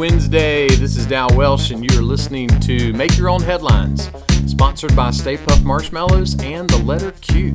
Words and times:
This 0.00 0.96
is 0.96 1.04
Dal 1.04 1.28
Welsh, 1.36 1.72
and 1.72 1.84
you're 1.84 2.02
listening 2.02 2.48
to 2.60 2.90
Make 2.94 3.18
Your 3.18 3.28
Own 3.28 3.42
Headlines, 3.42 4.08
sponsored 4.46 4.96
by 4.96 5.10
Stay 5.10 5.36
Puft 5.36 5.62
Marshmallows 5.62 6.42
and 6.42 6.70
the 6.70 6.78
letter 6.78 7.12
Q. 7.20 7.54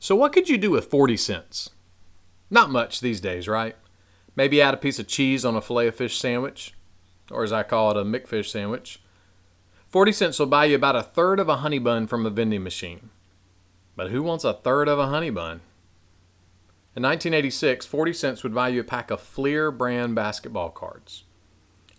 So, 0.00 0.16
what 0.16 0.32
could 0.32 0.48
you 0.48 0.58
do 0.58 0.72
with 0.72 0.86
40 0.86 1.16
cents? 1.16 1.70
Not 2.50 2.70
much 2.70 3.00
these 3.00 3.20
days, 3.20 3.46
right? 3.46 3.76
Maybe 4.34 4.60
add 4.60 4.74
a 4.74 4.76
piece 4.76 4.98
of 4.98 5.06
cheese 5.06 5.44
on 5.44 5.54
a 5.54 5.60
filet 5.60 5.86
of 5.86 5.94
fish 5.94 6.18
sandwich, 6.18 6.74
or 7.30 7.44
as 7.44 7.52
I 7.52 7.62
call 7.62 7.92
it, 7.92 7.96
a 7.96 8.02
McFish 8.02 8.46
sandwich. 8.46 9.00
40 9.90 10.10
cents 10.10 10.40
will 10.40 10.46
buy 10.46 10.64
you 10.64 10.74
about 10.74 10.96
a 10.96 11.04
third 11.04 11.38
of 11.38 11.48
a 11.48 11.58
honey 11.58 11.78
bun 11.78 12.08
from 12.08 12.26
a 12.26 12.30
vending 12.30 12.64
machine. 12.64 13.10
But 13.94 14.10
who 14.10 14.24
wants 14.24 14.42
a 14.42 14.54
third 14.54 14.88
of 14.88 14.98
a 14.98 15.06
honey 15.06 15.30
bun? 15.30 15.60
In 16.96 17.04
1986, 17.04 17.86
40 17.86 18.12
cents 18.12 18.42
would 18.42 18.52
buy 18.52 18.68
you 18.68 18.80
a 18.80 18.84
pack 18.84 19.12
of 19.12 19.20
Fleer 19.20 19.70
brand 19.70 20.16
basketball 20.16 20.70
cards. 20.70 21.22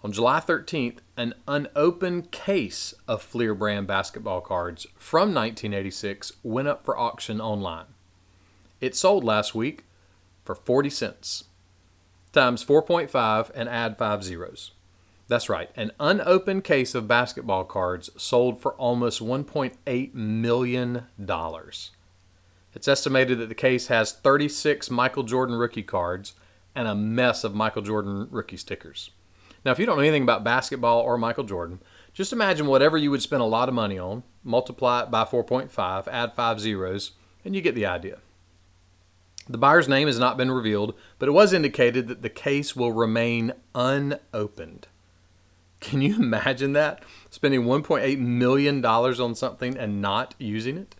On 0.04 0.12
July 0.12 0.41
13th, 0.41 0.98
an 1.16 1.34
unopened 1.48 2.31
case 2.31 2.94
of 3.08 3.22
Fleer 3.22 3.55
brand 3.55 3.88
basketball 3.88 4.41
cards 4.41 4.86
from 4.98 5.34
1986 5.34 6.34
went 6.44 6.67
up 6.67 6.84
for 6.84 6.98
auction 6.98 7.40
online. 7.40 7.86
It 8.81 8.94
sold 8.94 9.23
last 9.23 9.55
week 9.55 9.86
for 10.44 10.55
40 10.55 10.90
cents 10.90 11.45
times 12.34 12.66
4.5 12.66 13.52
and 13.55 13.70
add 13.70 13.98
five 13.98 14.26
zeros. 14.26 14.72
That's 15.30 15.48
right, 15.48 15.70
an 15.78 15.92
unopened 16.02 16.66
case 16.66 16.94
of 16.95 17.08
basketball 17.08 17.64
cards 17.64 18.09
sold 18.17 18.59
for 18.59 18.73
almost 18.73 19.22
$1.8 19.22 20.14
million. 20.14 21.08
It's 22.73 22.88
estimated 22.88 23.39
that 23.39 23.50
the 23.50 23.55
case 23.55 23.88
has 23.88 24.11
36 24.11 24.89
Michael 24.89 25.23
Jordan 25.23 25.55
rookie 25.55 25.83
cards 25.83 26.33
and 26.73 26.88
a 26.88 26.95
mess 26.95 27.44
of 27.44 27.53
Michael 27.53 27.81
Jordan 27.81 28.28
rookie 28.31 28.58
stickers. 28.58 29.11
Now, 29.63 29.72
if 29.72 29.80
you 29.80 29.86
don't 29.86 29.97
know 29.97 30.03
anything 30.03 30.23
about 30.23 30.44
basketball 30.44 31.02
or 31.02 31.17
Michael 31.17 31.44
Jordan, 31.44 31.80
just 32.13 32.33
imagine 32.33 32.67
whatever 32.67 32.97
you 32.97 33.11
would 33.11 33.22
spend 33.22 33.41
a 33.41 33.45
lot 33.45 33.69
of 33.69 33.75
money 33.75 34.00
on, 34.00 34.23
multiply 34.44 35.03
it 35.03 35.11
by 35.11 35.23
4.5, 35.23 36.08
add 36.08 36.33
five 36.33 36.59
zeros, 36.59 37.11
and 37.45 37.55
you 37.55 37.61
get 37.61 37.75
the 37.75 37.86
idea. 37.86 38.19
The 39.47 39.58
buyer's 39.58 39.88
name 39.88 40.08
has 40.08 40.19
not 40.19 40.38
been 40.38 40.52
revealed, 40.52 40.95
but 41.19 41.28
it 41.28 41.33
was 41.33 41.53
indicated 41.53 42.08
that 42.08 42.22
the 42.22 42.30
case 42.30 42.75
will 42.75 42.91
remain 42.91 43.53
unopened. 43.75 44.88
Can 45.80 46.02
you 46.02 46.16
imagine 46.19 46.73
that? 46.73 47.03
Spending 47.30 47.63
$1.8 47.63 48.17
million 48.17 48.85
on 48.85 49.35
something 49.35 49.78
and 49.78 50.02
not 50.02 50.35
using 50.38 50.78
it? 50.78 50.95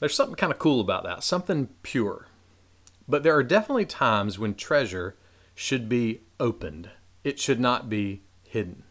There's 0.00 0.14
something 0.14 0.34
kind 0.34 0.52
of 0.52 0.58
cool 0.58 0.80
about 0.80 1.04
that, 1.04 1.22
something 1.22 1.68
pure. 1.82 2.26
But 3.06 3.22
there 3.22 3.36
are 3.36 3.42
definitely 3.42 3.86
times 3.86 4.38
when 4.38 4.54
treasure 4.54 5.14
should 5.54 5.88
be 5.88 6.22
opened, 6.38 6.90
it 7.22 7.38
should 7.38 7.60
not 7.60 7.90
be 7.90 8.22
hidden. 8.42 8.84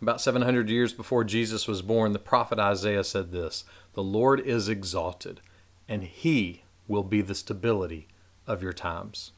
About 0.00 0.20
700 0.20 0.70
years 0.70 0.92
before 0.92 1.24
Jesus 1.24 1.66
was 1.66 1.82
born, 1.82 2.12
the 2.12 2.20
prophet 2.20 2.60
Isaiah 2.60 3.02
said 3.02 3.32
this 3.32 3.64
The 3.94 4.02
Lord 4.02 4.38
is 4.40 4.68
exalted, 4.68 5.40
and 5.88 6.04
he 6.04 6.62
will 6.86 7.02
be 7.02 7.20
the 7.20 7.34
stability 7.34 8.06
of 8.46 8.62
your 8.62 8.72
times. 8.72 9.32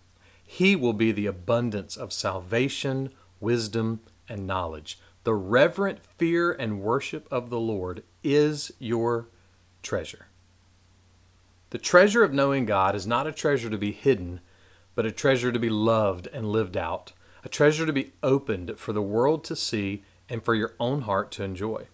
He 0.45 0.77
will 0.77 0.93
be 0.93 1.13
the 1.13 1.27
abundance 1.27 1.97
of 1.97 2.13
salvation, 2.13 3.11
wisdom, 3.41 4.01
and 4.29 4.47
knowledge. 4.47 4.99
The 5.25 5.35
reverent 5.35 6.05
fear 6.05 6.53
and 6.53 6.83
worship 6.83 7.27
of 7.31 7.49
the 7.49 7.61
Lord 7.61 8.03
is 8.23 8.73
your 8.79 9.29
treasure. 9.83 10.27
The 11.71 11.79
treasure 11.79 12.25
of 12.25 12.33
knowing 12.33 12.67
God 12.67 12.97
is 12.97 13.07
not 13.07 13.29
a 13.29 13.33
treasure 13.33 13.71
to 13.71 13.79
be 13.79 13.93
hidden, 13.93 14.41
but 14.97 15.07
a 15.07 15.13
treasure 15.13 15.53
to 15.53 15.59
be 15.59 15.71
loved 15.71 16.27
and 16.33 16.51
lived 16.51 16.77
out, 16.77 17.13
a 17.45 17.49
treasure 17.49 17.87
to 17.87 17.93
be 17.93 18.13
opened 18.23 18.77
for 18.77 18.93
the 18.93 19.03
world 19.03 19.45
to 19.45 19.57
see 19.57 20.03
and 20.29 20.45
for 20.45 20.55
your 20.55 20.75
own 20.81 21.03
heart 21.03 21.31
to 21.33 21.45
enjoy. 21.45 21.87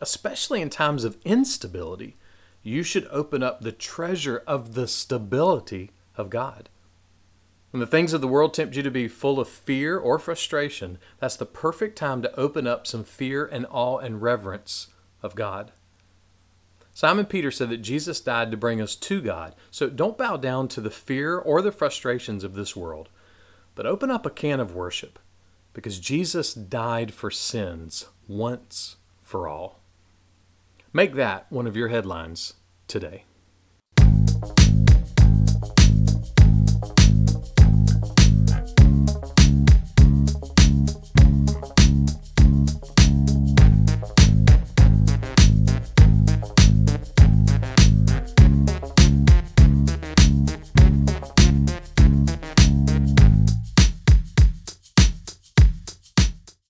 Especially 0.00 0.62
in 0.62 0.70
times 0.70 1.04
of 1.04 1.18
instability, 1.24 2.16
you 2.62 2.82
should 2.82 3.06
open 3.10 3.42
up 3.42 3.60
the 3.60 3.72
treasure 3.72 4.42
of 4.46 4.74
the 4.74 4.88
stability 4.88 5.90
of 6.16 6.30
God. 6.30 6.70
When 7.70 7.80
the 7.80 7.86
things 7.86 8.12
of 8.12 8.20
the 8.20 8.28
world 8.28 8.54
tempt 8.54 8.76
you 8.76 8.82
to 8.82 8.90
be 8.90 9.08
full 9.08 9.40
of 9.40 9.48
fear 9.48 9.98
or 9.98 10.18
frustration, 10.18 10.98
that's 11.18 11.36
the 11.36 11.46
perfect 11.46 11.96
time 11.96 12.22
to 12.22 12.38
open 12.38 12.66
up 12.66 12.86
some 12.86 13.04
fear 13.04 13.46
and 13.46 13.66
awe 13.70 13.98
and 13.98 14.22
reverence 14.22 14.88
of 15.22 15.34
God. 15.34 15.72
Simon 16.94 17.26
Peter 17.26 17.50
said 17.50 17.70
that 17.70 17.78
Jesus 17.78 18.20
died 18.20 18.50
to 18.50 18.56
bring 18.56 18.80
us 18.80 18.94
to 18.96 19.20
God. 19.20 19.54
So 19.70 19.88
don't 19.88 20.18
bow 20.18 20.36
down 20.36 20.68
to 20.68 20.80
the 20.80 20.90
fear 20.90 21.38
or 21.38 21.62
the 21.62 21.72
frustrations 21.72 22.44
of 22.44 22.54
this 22.54 22.76
world, 22.76 23.08
but 23.74 23.86
open 23.86 24.10
up 24.10 24.26
a 24.26 24.30
can 24.30 24.60
of 24.60 24.74
worship 24.74 25.18
because 25.72 25.98
Jesus 25.98 26.52
died 26.52 27.14
for 27.14 27.30
sins 27.30 28.06
once 28.28 28.96
for 29.22 29.48
all. 29.48 29.80
Make 30.92 31.14
that 31.14 31.50
one 31.50 31.66
of 31.66 31.76
your 31.76 31.88
headlines 31.88 32.54
today. 32.86 33.24